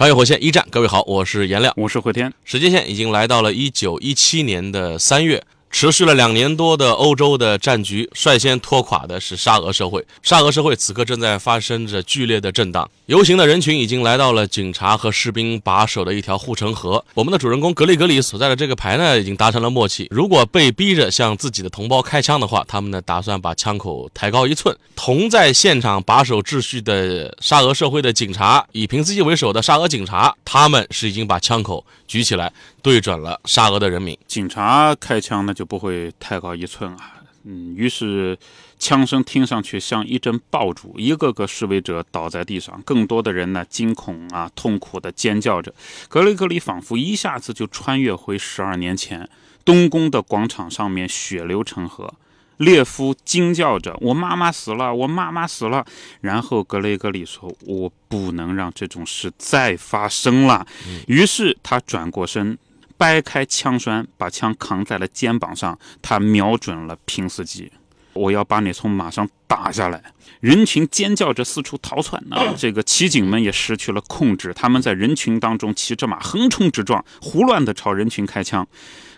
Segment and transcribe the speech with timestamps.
[0.00, 1.74] 穿越火线一战，各位好，我是颜亮。
[1.76, 2.32] 我是慧天。
[2.42, 10.04] 时间线已经来到了一九一七年的三月，持续了两年多的欧洲的战局，率先拖垮的是沙俄社会。
[10.20, 17.02] 沙俄社会此刻正在发生着剧烈的震荡，游行的人群已经来到了警察和士兵把守的一条护城河。
[17.14, 24.76] 我们的主人公格里格里所在的这个排呢，已经达成了默契，如果被逼着向自己的同胞开枪的话，他们呢打算把枪口抬高一寸。
[24.96, 34.16] 同在现场把守秩序的沙俄社会的警察，以平斯基为首的沙俄警察，他们是已经把枪口举起来，对准了沙俄的人民。
[34.26, 37.14] 警察开枪那就不会太高一寸啊。
[37.44, 38.38] 嗯，于是
[38.78, 45.72] 枪声听上去像一阵爆竹，一个个示威者倒在地上，更多的人呢惊恐啊、痛苦的尖叫着。
[46.08, 49.26] 格雷格里仿佛一下子就穿越回十二年前，
[49.64, 52.12] 东宫的广场上面血流成河。
[52.58, 54.94] 列夫惊叫着：“我妈妈死了！
[54.94, 55.82] 我妈妈死了！”
[56.20, 60.66] 然后格雷格里说：“我不能让这种事再发生了。”
[61.08, 62.58] 于是他转过身，
[63.00, 67.72] 掰开枪栓，把枪扛在了肩膀上，他瞄准了平斯基
[68.12, 72.36] ：“我要把你从马上打下来！”人群尖叫着四处逃窜呢。
[72.58, 78.68] 这个骑警们也失去了控制，他们在人群当中骑着马横冲直撞，胡乱地朝人群开枪。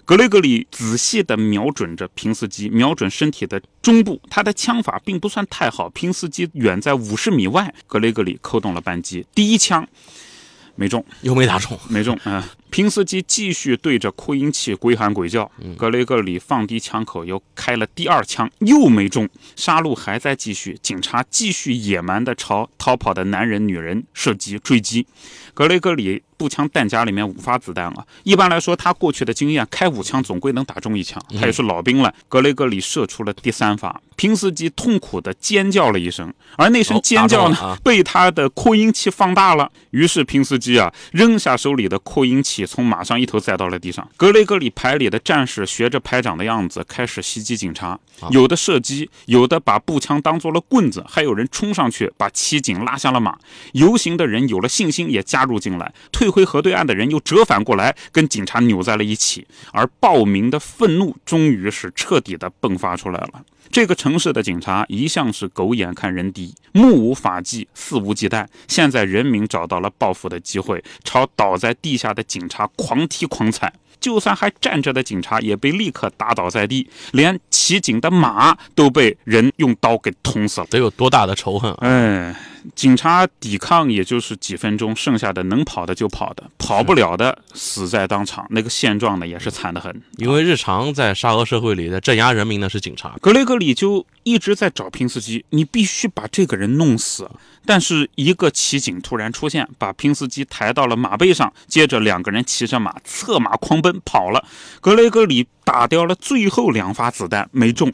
[0.04, 4.22] 格雷格里仔细地瞄准着平斯基，瞄准身体的中部。
[4.30, 7.74] 他的枪法并不算太好，平斯基远在五十米外。
[7.88, 9.84] 格雷格里扣动了扳机，第一枪
[10.76, 12.48] 没中，又没打中，没中啊！
[12.72, 15.48] 平斯基继续对着扩音器鬼喊鬼叫。
[15.76, 19.28] 格雷格里放低枪口，又开了第二枪，又没中。
[19.54, 25.06] 杀戮还在继续，警察继续野蛮地朝逃跑的男人、女人射击追击。
[25.52, 28.06] 格雷格里步枪弹夹里面五发子弹啊！
[28.22, 31.22] 一般来说，他过去的经验，开五枪总归能打中一枪。
[31.38, 32.12] 他也是老兵了。
[32.26, 39.70] 格雷格里射出了第三发，平斯基痛苦地尖叫了一声，而那声尖叫呢，啊、被他的扩音器放大了。
[39.90, 44.08] 于是平斯基啊，扔下手里的扩音器，从马上一头栽到了地上。
[44.16, 47.98] 格雷格里排里的战士学着排长的样子，开始袭击警察，
[48.30, 53.38] 有的射击，有的把步枪当做了棍子，还有人冲上去把骑警拉下了马。
[53.72, 55.92] 游行的人有了信心，也加入进来。
[56.10, 59.46] 退回河对岸的人又折返过来，跟警察扭在了一起。
[59.72, 63.42] 而暴民的愤怒终于是彻底的迸发出来了。
[63.70, 68.46] 这个城市的警察一向是狗眼看人低，目无法纪，肆无忌惮。
[68.68, 73.72] 现在人民找到了报复的机会，朝倒在地下的警察狂踢狂踩。
[73.98, 80.66] 就算还站着的警察也被立刻打倒在地，连骑警的马都被人用刀给捅死了。
[80.68, 81.78] 得有多大的仇恨啊！
[81.82, 82.36] 哎，
[82.74, 88.46] 警察抵抗也就是几分钟，剩下的能跑的就跑的，跑不了的死在当场。
[88.50, 90.02] 那个现状呢，也是惨得很。
[90.16, 93.16] 因为日常在沙俄社会里的镇压人民的是警察。
[93.20, 97.28] 格雷格里就一直在找平斯基，你必须把这个人弄死。
[97.64, 104.44] 但是一个骑警突然出现，把平斯基抬到了马背上，接着两个人骑着马策马狂奔跑了。
[104.80, 107.92] 格雷格里打掉了最后两发子弹，没中。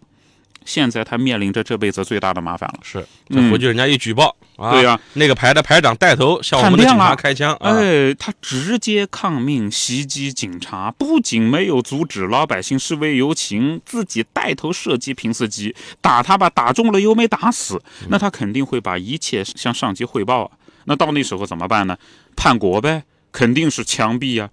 [0.68, 2.80] 现在他面临着这辈子最大的麻烦了。
[2.82, 20.50] 是，这回去人家一举报、啊，对呀、那个排的排长带头向我们的警察开枪，啊、哎，他直接抗命袭击警察，不仅没有阻止老百姓示威游行，自己带头射击平斯基，打他吧，打中了又没打死，那他肯定会把一切向上级汇报啊。
[20.84, 21.96] 那到那时候怎么办呢？
[22.36, 24.50] 叛国呗，肯定是枪毙呀、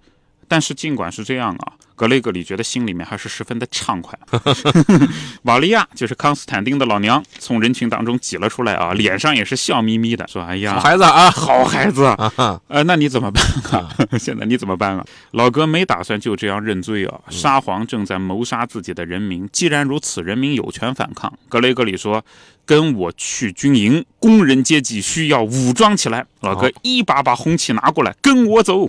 [0.48, 4.16] 但是尽管是这样啊，格雷格里觉得心里面还是十分的畅快。
[5.42, 13.88] 瓦利亚就是康斯坦丁的老娘，从人群当中挤了出来啊，脸上也是笑眯眯的，说：“哎呀，好孩子啊，好孩子， 啊哈，呃，那你怎么办啊？
[14.20, 15.04] 现在你怎么办啊？
[15.32, 17.18] 老哥没打算就这样认罪啊！
[17.30, 21.32] 沙皇正在谋杀自己的人民，既然如此，人民有权反抗。
[21.48, 22.22] 格雷格里说
[22.66, 28.84] ：“跟我去军营，工人阶级需要武装起来。”老哥一把把红旗拿过来，跟我走，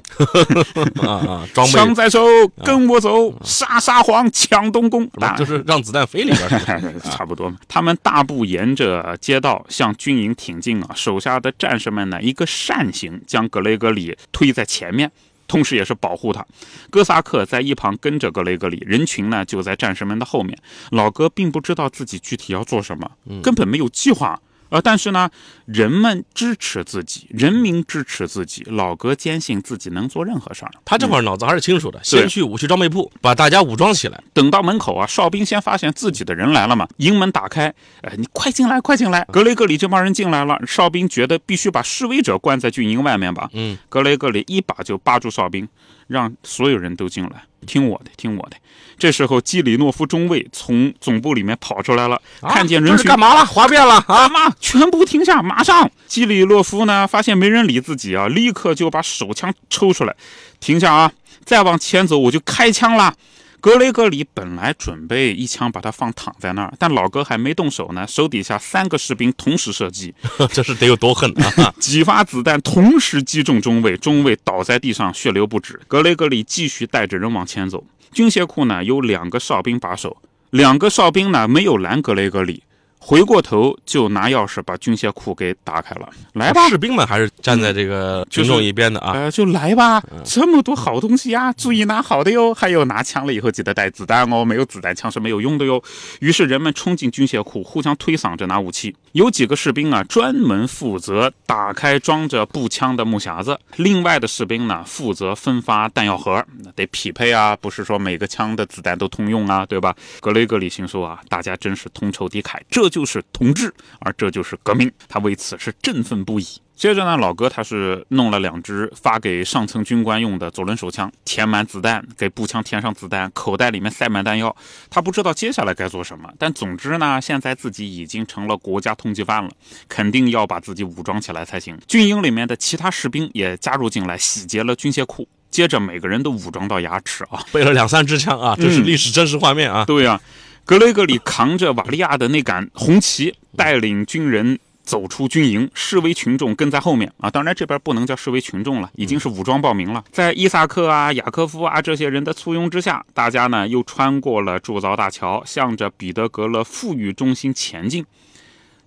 [1.02, 2.24] 啊啊，装备枪在手，
[2.64, 5.10] 跟我走，杀沙皇，抢东宫。
[5.38, 7.58] 就是让子弹飞里边 差不多嘛。
[7.68, 15.12] 他们大步沿着街道向军营挺进啊，手下的战士们呢，一个扇形将格雷格里推在前面。
[15.48, 16.46] 同时，也是保护他。
[16.90, 20.58] 哥萨克在一旁跟着格雷格里，人群呢就在战士们的后面。
[20.92, 23.10] 老哥并不知道自己具体要做什么，
[23.42, 24.40] 根本没有计划。
[24.70, 25.30] 呃，但是呢，
[25.66, 30.72] 人们支持自己，人民支持自己，老格坚信自己能做任何事儿。
[30.84, 34.22] 他这会儿脑子还是清楚的，先去武器装备部把大家武装起来。
[34.34, 39.26] 等到门口啊，哨兵先发现自己的人来了嘛，营门打开，哎，你快进来，快进来！
[39.32, 43.50] 格雷格里这帮人进来了，哨兵觉得必须把示威者关在军营外面吧？
[43.54, 45.68] 嗯，格雷格里一把就扒住哨兵，
[46.08, 48.58] 让所有人都进来，听我的，听我的。
[48.98, 53.46] 这时候，基里诺夫中尉从总部里面跑出来了，看见人群，干嘛了？
[53.46, 54.28] 哗变了啊！
[54.28, 55.90] 妈，全部停下，马上！
[56.08, 60.16] 基里洛夫呢，发现没人理自己啊，立刻就把手枪抽出来，
[60.60, 61.12] 停下啊！
[61.46, 63.14] 再往前走，我就开枪了。
[63.60, 70.14] 格雷格里本来准备一枪把他放躺在那儿，但老哥还没动手呢，手底下三个士兵同时射击，
[70.54, 71.74] 这是得有多狠啊！
[71.82, 75.80] 几发子弹同时击中中尉，中尉倒在地上，血流不止。
[75.88, 77.84] 格雷格里继续带着人往前走。
[78.14, 80.16] 军械库呢有两个哨兵把守，
[80.52, 82.64] 两个哨兵呢没有拦格雷格里。
[83.10, 95.82] 回过头就拿钥匙把军械库给打开了，来吧，士兵们还是站在这个群众一边的啊，呃，就来吧，这么多好东西啊，注意拿好的哟，还有拿枪了以后记得带子弹哦，没有子弹枪是没有用的哟。
[96.20, 98.94] 于是人们冲进军械库，互相推搡着拿武器。
[99.14, 106.46] 有几个士兵啊，专门负责打开装着步枪的木匣子，另外的士兵呢，负责分发弹药盒，
[106.76, 109.96] 得匹配啊，不是说每个枪的子弹都通用啊，对吧？
[110.20, 112.97] 格雷格里心说啊，大家真是同仇敌忾，这就。
[112.98, 116.46] 就是同志，而这就是革命，他为此是振奋不已。
[116.76, 124.56] 接着呢，老哥他是弄了两支发给上层军官用的左轮手枪，填满子弹，给步枪填上子弹，口袋里面塞满弹药。
[124.90, 129.52] 他不知道接下来该做什么，但总之呢，现在自己已经成了国家通缉犯了，
[129.88, 131.78] 肯定要把自己武装起来才行。
[131.88, 135.28] 军营里面的其他士兵也加入进来，洗劫了军械库。
[135.52, 139.86] 接着每个人都武装到牙齿啊，背了两三支枪啊，这是历史真实画面啊。
[139.86, 140.20] 对呀。
[140.68, 147.30] 格雷格里扛着瓦利亚的那杆红旗，带领军人走出军营，示威群众跟在后面啊。
[147.30, 150.04] 当然，这边不能叫示威群众了，已经是武装报名了。
[150.12, 158.06] 在伊萨克啊、雅科夫啊这些人的簇拥之下，大家呢又穿过了铸造大桥，向着彼得格勒富裕中心前进。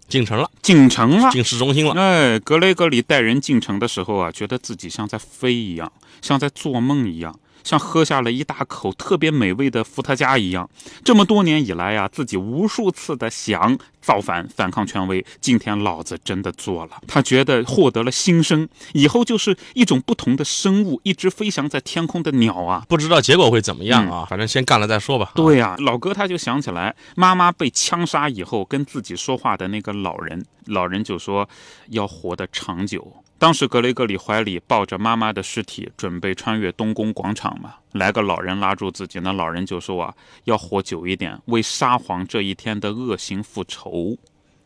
[0.07, 1.95] 进城了，进城了，进市中心了。
[1.95, 5.91] 哎，格雷格里带人进城的时候啊，觉得自己像在飞一样，
[6.21, 7.35] 像在做梦一样。
[7.65, 10.69] 像喝下了一大口特别美味的伏特加一样，
[11.05, 16.93] 这么多年以来呀，自己无数次的想造反、反抗权威，今天老子真的做了。
[17.07, 22.85] 他觉得获得了新生，以后就是一种不同的生物，一只飞翔在天空的鸟啊！
[22.89, 24.27] 不知道结果会怎么样啊？
[24.29, 25.33] 反正先干了再说吧。
[25.35, 31.49] 对呀，老哥他就想起来妈妈被枪杀以后跟自己说话的那个老人，老人就说
[31.89, 33.20] 要活得长久。
[33.41, 37.77] 当时格雷格里怀里抱着妈妈的尸体，准备穿越东宫广场嘛。
[37.93, 40.15] 来个老人拉住自己，那老人就说啊，
[40.45, 44.19] 要活久一点，为沙皇这一天的恶行复仇。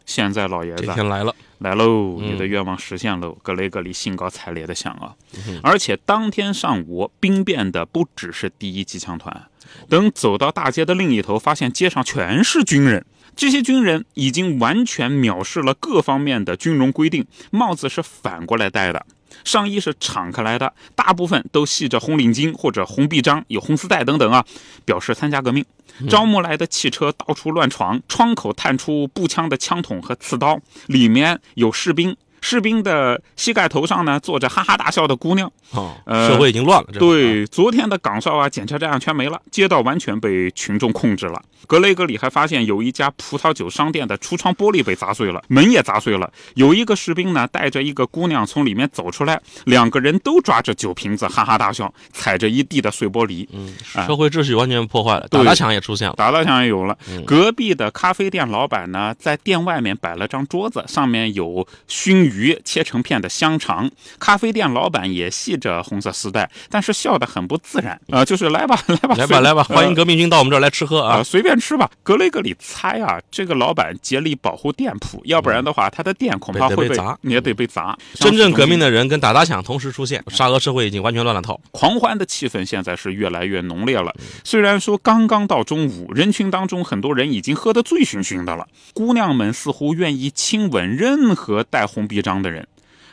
[0.04, 3.38] 现在老爷子这天来了，来喽，你的愿望实现喽。
[3.44, 5.14] 格雷格里兴高采烈的想啊，
[5.62, 9.48] 而且当天上午兵变的不只是第一机枪团，
[9.88, 13.06] 等走到大街的另一头，发现街上全是军人。
[13.36, 19.04] 这些军人已经完全藐视了各方面的军容规定，帽子是反过来戴的，
[19.44, 24.44] 上衣是敞开来的，大部分都系着红领巾或者红臂章，有红丝带等等啊，
[24.84, 25.64] 表示参加革命。
[26.08, 32.16] 招募来的汽车到处乱闯，窗口探出步枪的枪筒和刺刀，里面有士兵。
[32.44, 35.50] 士兵的膝盖头上呢，坐着哈哈大笑的姑娘。
[35.70, 36.88] 哦，社会已经乱了。
[36.92, 41.42] 对，昨天的岗哨啊、检查站全没了，街道完全被群众控制了。
[41.66, 46.30] 格雷格里还发现有一家葡萄酒商店的橱窗玻璃被砸碎了，门也砸碎了。
[46.54, 53.48] 有一个士兵呢，带着一个姑娘从里面走出来，两个人都抓着酒瓶子哈哈大笑，踩着一地的碎玻璃。
[53.52, 53.74] 嗯，
[54.06, 56.94] 社会秩序完全破坏了，打砸抢也出现了，打砸抢也有了。
[57.24, 62.33] 隔壁的咖啡店老板呢，在店外面摆了张桌子，上面有熏。
[62.34, 71.90] 鱼切成片的香肠，咖啡店老板也系着红色丝带，但是笑得很不自然啊，就是来吧， 来吧，来吧，来吧，欢迎革命军到我们这儿来吃喝啊，随便吃吧。
[72.02, 77.96] 格雷格里猜啊，这个老板竭力保护店铺，要不然的话，他的店恐怕会被砸，也得被砸。
[78.14, 84.14] 真正革命的人跟打砸抢同时出现，沙俄社会已经完全乱了套，狂欢的气氛现在是越来越浓烈了。
[84.42, 92.66] 虽然说刚刚到中午，人群当中很多人已经喝得醉醺醺的了，姑娘们似乎愿意亲吻任何带红臂章的人。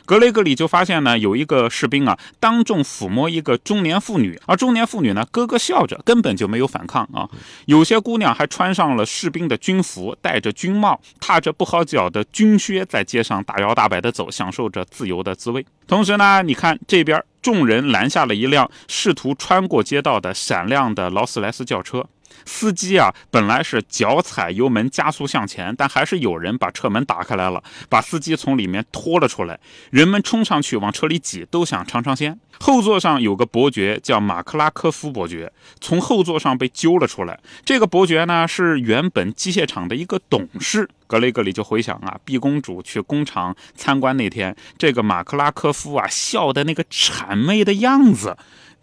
[0.04, 7.30] 格雷格里就发现呢，有一个士兵啊，当众抚摸一个中年妇女，而中年妇女呢，咯咯笑着，根本就没有反抗啊。
[7.66, 15.64] 有些姑娘还穿上了士兵的军服，戴着军帽，踏着不好脚的军靴，在街上大摇大摆地走，享受着自由的滋味。
[15.86, 22.04] 同时呢，你看这边，众人拦下了一辆试图穿过街道的闪亮的劳斯莱斯轿车。
[22.44, 29.58] 司机啊，本来是脚踩油门加速向前，但还是有人把车门打开来了，把司机从里面拖了出来。
[29.90, 32.38] 人们冲上去往车里挤，都想尝尝鲜。
[32.60, 37.40] 后座上有个伯爵叫马克拉科夫伯爵，从后座上被揪了出来。
[37.64, 40.88] 这个伯爵呢，是原本机械厂的一个董事。
[41.06, 48.36] 格雷格里就回想啊，毕公主去工厂参观那天，这个马克拉科夫啊，笑的那个谄媚的样子。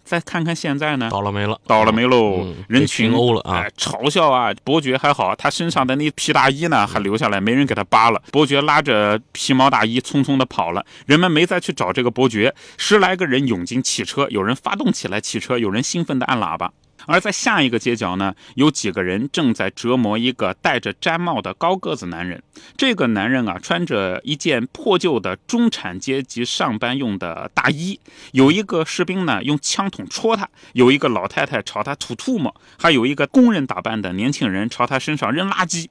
[0.10, 2.40] 再看看现在呢，倒了霉了，倒了霉喽！
[2.42, 4.52] 嗯人群群殴了啊哎嘲笑啊！
[4.64, 8.20] 伯爵还好，他身上的那皮大衣呢还留下来，没人给他扒了。
[8.32, 12.56] 伯爵拉着皮毛大衣匆匆的跑了，人们没再去找这个伯爵。
[12.76, 16.72] 十来个人涌进汽车，有人发动起来汽车，有人兴奋的按喇叭。
[17.06, 22.42] 而在下一个街角呢，有几个人正在折磨一个戴着毡帽的高个子男人。
[22.78, 28.00] 这个男人啊，穿着一件破旧的中产阶级上班用的大衣。
[28.32, 35.88] 有一个士兵呢用枪筒戳他，有一个老太太朝他吐唾沫，还有一个工人打扮的年轻人朝他身上扔垃圾。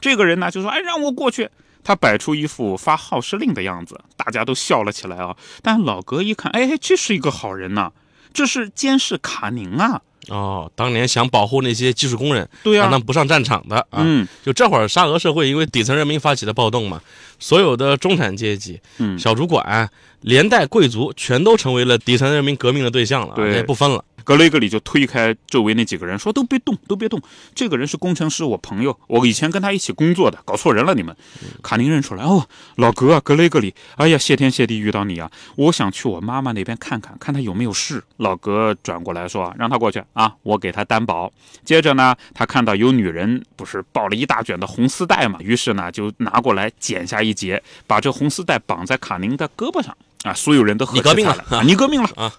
[0.00, 1.50] 这个人呢就说：“哎，让我过去。”
[1.82, 5.34] 他摆出一副发号施令的样子，大家都笑了起来啊。
[5.62, 7.92] 但老哥一看，哎，这是一个好人呐、
[8.34, 10.02] 这是监视卡宁啊。
[10.28, 14.02] 哦，当年想保护那些技术工人，对呀、让他们不上战场的啊。
[14.04, 17.00] 嗯，就这会儿，沙俄社会因为底层人民发起的暴动嘛，
[17.38, 19.88] 所有的中产阶级、嗯小主管，
[20.20, 24.04] 连带贵族，全都成为了底层人民革命的对象了也不分了。
[24.30, 27.20] 格雷格里就推开周围那几个人，说：“都别动，都别动。
[27.52, 31.16] 这个人是工程师，我朋友，我以前跟他一起工作的，搞错人了你们。”
[31.64, 32.46] 卡宁认出来，哦，
[32.76, 35.28] 老格啊，格雷格里，哎呀，谢天谢地遇到你啊！
[35.56, 38.00] 我想去我妈妈那边看看，看她有没有事。
[38.18, 41.32] 老格转过来说：“让他过去啊，我给他担保。”
[41.66, 49.96] 接着呢，他看到有女人不是抱了一大卷的红丝带嘛，于是呢就拿过来剪下一截，把这红丝带绑在卡宁的胳膊上。
[50.22, 50.34] 啊！
[50.34, 51.62] 所有人都喝你革命了啊！
[51.62, 52.32] 你革命了啊！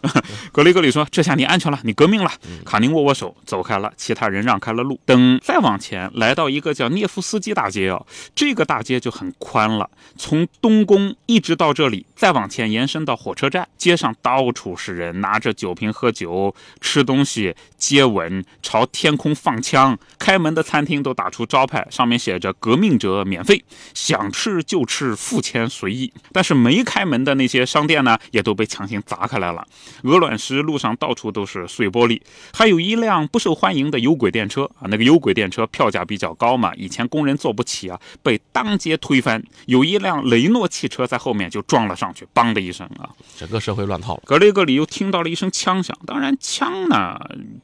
[0.52, 2.32] 格雷格里说：“这下你安全了，你革命了。”
[2.64, 5.00] 卡宁握握手走开了，其他人让开了路。
[5.06, 13.68] 等再往前来到一个叫涅夫斯基大街哦，这个大街就很宽了，从东宫一直到这里，再往前延伸到火车站。
[13.78, 19.98] 街上到处是人，拿着酒瓶喝酒、吃东西、接吻、朝天空放枪。
[20.20, 23.64] 开门的餐厅都打出招牌，上面写着“革命者免费，
[23.96, 26.14] 想吃就吃，付钱随意”。
[26.32, 29.66] 但是没开门的那些商店呢，也都被强行砸开来了。
[30.04, 32.20] 鹅卵石路上到处都是碎玻璃，
[32.54, 39.42] 还有一辆不受欢迎的有轨电车啊，那个有轨电车票价比较高嘛，以前工人坐不起啊，被当街推翻。
[39.68, 44.24] 有一辆雷诺汽车在后面就撞了上去，梆的一声啊，整个社会乱套了。
[44.26, 47.18] 格雷格里又听到了一声枪响，当然枪呢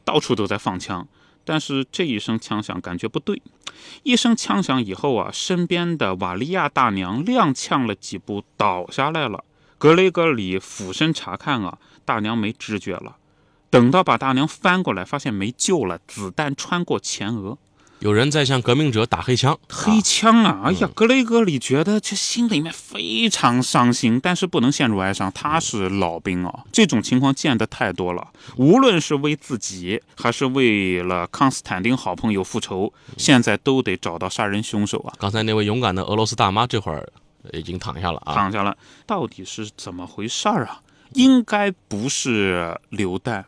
[0.05, 1.05] 到处都在放枪，
[1.43, 3.41] 但是这一声枪响感觉不对。
[4.03, 9.43] 一声枪响以后啊，身边的瓦利亚大娘踉跄了几步倒下来了。
[9.77, 13.17] 格雷格里俯身查看啊，大娘没知觉了。
[13.69, 17.57] 等到把大娘翻过来，发现没救了，子弹穿过前额。
[17.99, 20.61] 有人在向革命者打黑枪，黑枪啊！
[20.65, 25.31] 哎呀，格雷格里觉得这心里面非常伤心，但是不能陷入哀伤。
[25.31, 28.27] 他是老兵啊，这种情况见得太多了。
[28.55, 35.13] 无论是为自己，还是为了康斯坦丁好朋友复仇，现在都得找到杀人凶手啊！
[35.17, 37.11] 刚才那位勇敢的俄罗斯大妈这会儿
[37.53, 38.33] 已经躺下了啊。
[38.33, 38.75] 躺下了，
[39.05, 40.81] 到底是怎么回事儿啊？
[41.13, 43.45] 应该不是榴弹。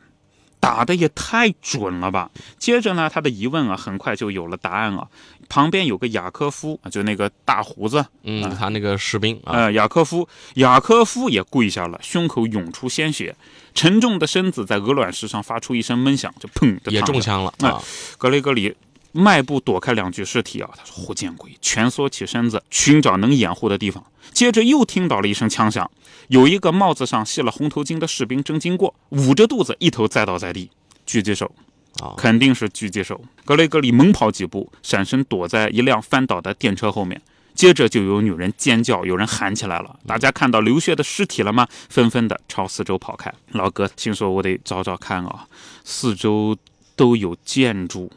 [0.61, 2.29] 打的也太准了吧！
[2.57, 5.07] 接着呢，他的疑问啊，很快就有了答案啊。
[5.47, 13.33] 旁边有个雅科夫啊，就那个大胡子，嗯，他那个士兵啊，呃，雅科夫，雅科夫也跪下了，胸口涌出鲜血，
[13.73, 17.01] 沉重的身子在鹅卵石上发出一声闷响，就砰的也。
[17.03, 17.81] 中枪了哎啊。
[18.17, 18.75] 格雷格里
[19.11, 24.03] 迈步躲开两具尸体啊，他说：“活见鬼！”蜷缩起身子，寻找能掩护的地方。
[24.33, 25.89] 接着又听到了一声枪响，
[26.27, 30.69] 有一个帽子上系了红头巾的士兵正经过，捂着肚子一头栽倒在地，
[31.07, 31.51] 狙击手。
[31.99, 33.19] 啊，肯定是狙击手。
[33.43, 37.19] 格雷格里猛跑几步，闪身躲在一辆翻倒的电车后面。
[37.55, 39.99] 接着就有女人尖叫，有人喊起来了。
[40.07, 41.67] 大家看到流血的尸体了吗？
[41.89, 43.33] 纷纷的朝四周跑开。
[43.51, 45.45] 老哥心说：“我得找找看啊，
[45.83, 46.55] 四周
[46.95, 48.09] 都有建筑，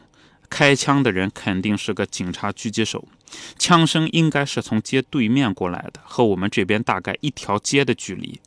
[0.52, 3.08] 开枪的人肯定是个警察狙击手，
[3.58, 8.38] 枪声应该是从街对面过来的，和我们这边大概一条街的距离。”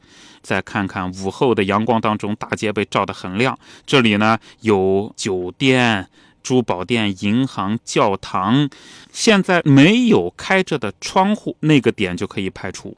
[0.44, 3.58] 再看看午后的阳光当中，大街被照得很亮。
[3.88, 6.08] 这里呢有酒店、
[6.44, 8.70] 珠宝店、银行、教堂，
[9.12, 12.96] 现在没有开着的窗户，那个点就可以排除。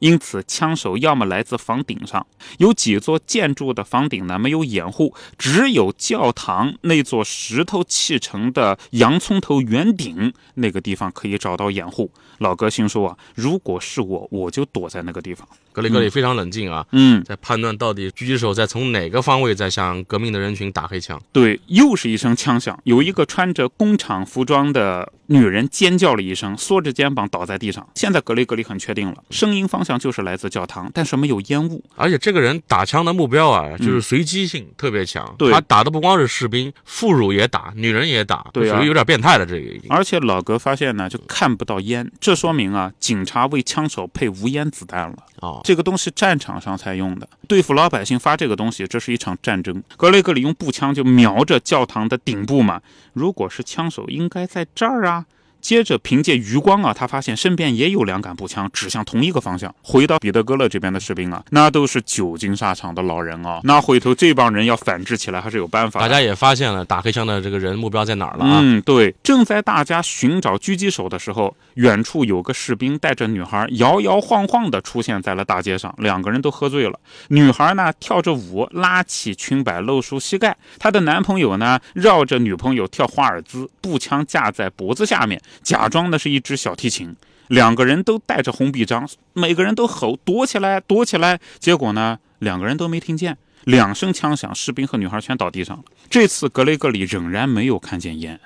[0.00, 2.26] 因此枪手要么来自房顶上，
[2.58, 12.10] 有几座建筑的房顶呢没有掩护，只有教堂那座石头砌成的洋葱头圆顶那个地方可以找到掩护。
[12.38, 15.46] 老哥心说啊，如果是我，我就躲在那个地方。
[15.72, 21.20] 格里格里非常冷静啊，嗯，在判断到底狙击手在从哪个方位在向革命的人群打黑枪。
[21.32, 27.88] 对，又是一声枪响，有一个穿着工厂服装的女人尖叫了一声，缩着肩膀倒在地上。
[27.94, 31.84] 现在格雷格里很确定了，声音方向就是来自教堂，但是没有烟雾。
[31.94, 35.34] 而且这个人打枪的目标啊，就是随机性特别强。
[35.38, 39.46] 对他打的不光是士兵，妇孺也打，女人也打，对啊属于有点变态了。
[39.46, 45.16] 这个已经而且老格发现呢，就看不到烟，这说明啊，警察为枪手配无烟子弹了。
[45.40, 49.82] 哦，这个东西战场上才用的，对付老百姓发这个东西，这是一场战争。
[49.96, 52.80] 格雷格里用步枪就瞄着教堂的顶部嘛，
[53.12, 55.26] 如果是枪手，应该在这儿啊。
[55.60, 59.74] 接着凭借余光啊，他发现身边也有两杆步枪指向同一个方向。
[59.82, 66.00] 回到彼得格勒这边的士兵啊，那都是久经沙场的老人啊，那回头这帮人要反制起来还是有办法。
[66.00, 68.60] 大家也发现了打黑枪的这个人目标在哪儿了啊？
[68.62, 76.98] 嗯，对，正在大家寻找狙击手的时候，远处有个士兵带着女孩摇摇晃晃地出现在了大街上，两个人都喝醉了。
[77.28, 87.14] 女孩呢跳着舞，拉起裙摆露出膝盖；她的男朋友呢绕着女朋友跳华尔兹，步枪架在脖子下面，假装的是一支小提琴。
[87.48, 91.40] 两个人都带着红臂章，每个人都吼躲起来，躲起来。
[91.58, 93.36] 结果呢，两个人都没听见。
[93.64, 95.82] 两声枪响，士兵和女孩全倒地上了。
[96.08, 98.38] 这次格雷格里仍然没有看见烟。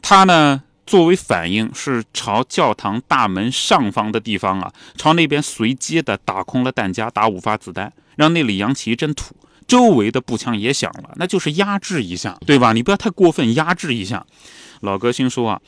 [0.00, 9.34] 他呢，作为反应是朝教堂大门上方的地方啊，朝那边随机的打空了弹夹，打五发子弹，让那里扬起一阵土。
[9.66, 12.72] 周围的步枪也响了，那就是压制一下，对吧？
[12.72, 14.24] 你不要太过分，压制一下。
[14.80, 15.60] 老哥心说啊，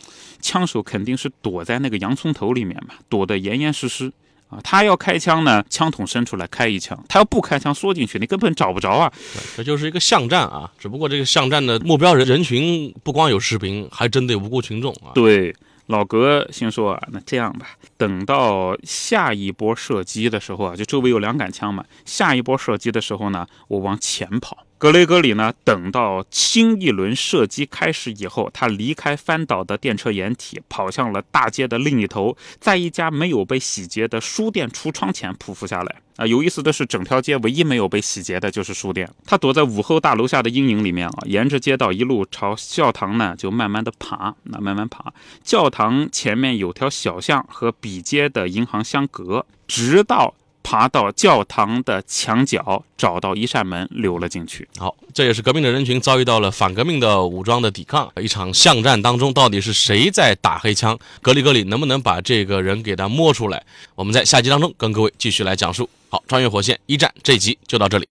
[0.42, 4.12] 枪手肯定是躲在那个洋葱头里面嘛，躲得严严实实
[4.50, 4.60] 啊。
[4.62, 9.10] 他要开枪呢，枪筒伸出来开一枪；他要不开枪缩进去，你根本找不着啊。
[9.56, 15.12] 这就是一个巷战啊，只不过这个巷战的目标人人群不光有士兵，还针对无辜群众啊。
[15.14, 15.54] 对，
[15.86, 17.66] 老格心说啊，那这样吧，
[17.96, 24.65] 等到下一波射击的时候啊，就周围有两杆枪嘛，下一波射击的时候呢，我往前跑。
[24.78, 35.96] 格雷格里呢，等到新一轮射击开始以后，他离开翻倒的电车掩体，跑向了大街的另一头，在一家没有被洗劫的书店橱窗前匍匐下来。
[36.16, 39.10] 啊，有意思的是，整条街唯一没有被洗劫的就是书店。
[39.24, 45.10] 他躲在午后大楼下的阴影里面啊，沿着街道一路朝教堂呢，就慢慢的爬，那慢慢爬。
[45.42, 50.34] 教堂前面有条小巷和比街的银行相隔，直到。
[50.66, 54.66] 爬到教堂的墙角，找到一扇门，溜了进去。
[54.76, 58.10] 好，这也是革命的人群遭遇到了反革命的武装的抵抗。
[58.20, 60.98] 一场巷战当中，到底是谁在打黑枪？
[61.22, 63.62] 格里格里能不能把这个人给他摸出来？
[63.94, 65.88] 我们在下集当中跟各位继续来讲述。
[66.08, 68.08] 好，穿越火线一战这一集就到这里。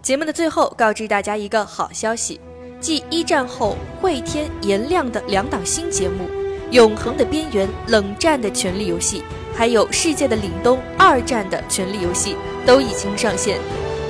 [0.00, 2.40] 节目的最后，告知大家一个好消息：
[2.80, 6.24] 继一战后会天颜亮的两档新节目
[6.72, 9.18] 《永恒的边缘》《冷战的权力游戏》。
[9.56, 13.58] 还有世界的凛冬，二战的权力游戏都已经上线。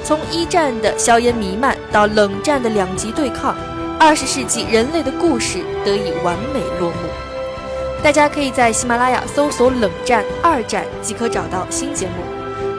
[0.04, 3.56] 从一战的硝烟弥漫到冷战的两极对抗，
[3.98, 7.08] 二十世纪人类的故事得以完美落幕。
[8.02, 12.12] 大家可以在喜马拉雅搜索“冷战二战”即可找到新节目。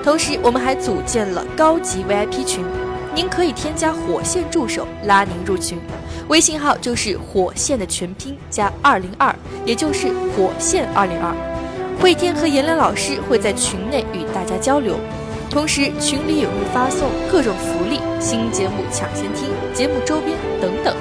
[0.04, 2.64] 同时，我们还组建了高级 VIP 群，
[3.14, 5.78] 您可以添加火线助手拉您入群，
[6.30, 11.57] 微信号就是火线的全拼加二零二，也就是火线二零二。
[12.00, 14.96] 慧天和颜良老师会在群内与大家交流，
[15.50, 20.96] 同时群里也会发送各种福利、新节目抢先听、节目周边等等，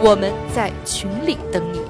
[0.00, 1.83] 我们在群里等你。